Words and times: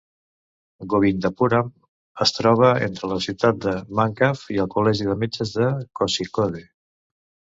Govindapuram 0.93 1.67
es 2.25 2.31
troba 2.37 2.71
entre 2.87 3.09
la 3.11 3.19
ciutat 3.27 3.59
de 3.67 3.73
Mankav 3.99 4.41
i 4.55 4.57
el 4.63 4.69
col·legi 4.77 5.07
de 5.11 5.17
metges 5.25 5.55
de 5.59 5.67
Kozhikode. 6.01 6.63